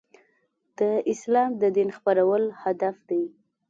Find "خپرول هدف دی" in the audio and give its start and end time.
1.97-3.23